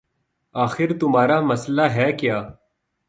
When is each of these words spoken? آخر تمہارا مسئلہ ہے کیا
آخر 0.55 0.89
تمہارا 0.99 1.39
مسئلہ 1.51 1.85
ہے 1.95 2.11
کیا 2.19 2.37